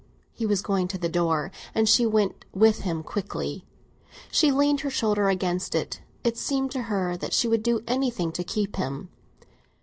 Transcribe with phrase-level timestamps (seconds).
[0.33, 3.67] He was going to the door, and she went with him quickly.
[4.31, 8.31] She leaned her shoulder against it; it seemed to her that she would do anything
[8.31, 9.09] to keep him.